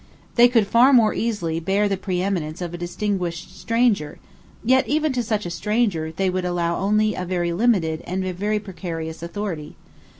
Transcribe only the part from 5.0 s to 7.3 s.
to such a stranger they would allow only a